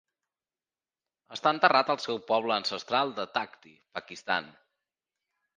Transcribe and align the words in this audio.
Està 1.35 1.51
enterrat 1.57 1.93
al 1.95 2.01
seu 2.05 2.21
poble 2.31 2.57
ancestral 2.63 3.15
de 3.21 3.29
Takhti, 3.37 3.75
Pakistan. 3.99 4.53